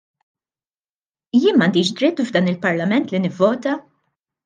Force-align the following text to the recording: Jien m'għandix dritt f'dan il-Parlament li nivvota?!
Jien 1.37 1.45
m'għandix 1.61 1.93
dritt 2.01 2.25
f'dan 2.25 2.53
il-Parlament 2.57 3.15
li 3.15 3.25
nivvota?! 3.29 3.81